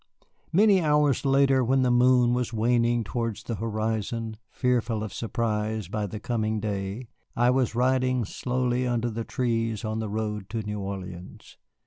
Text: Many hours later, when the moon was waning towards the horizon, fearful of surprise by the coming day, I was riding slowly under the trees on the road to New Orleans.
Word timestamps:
Many 0.51 0.81
hours 0.81 1.25
later, 1.25 1.63
when 1.63 1.83
the 1.83 1.91
moon 1.91 2.33
was 2.33 2.51
waning 2.51 3.03
towards 3.03 3.43
the 3.43 3.57
horizon, 3.57 4.37
fearful 4.49 5.03
of 5.03 5.13
surprise 5.13 5.89
by 5.89 6.07
the 6.07 6.19
coming 6.19 6.59
day, 6.59 7.07
I 7.35 7.51
was 7.51 7.75
riding 7.75 8.25
slowly 8.25 8.87
under 8.87 9.11
the 9.11 9.23
trees 9.23 9.85
on 9.85 9.99
the 9.99 10.09
road 10.09 10.49
to 10.49 10.63
New 10.63 10.79
Orleans. 10.79 11.55